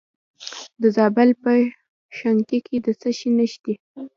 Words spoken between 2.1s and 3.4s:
شنکۍ کې د څه شي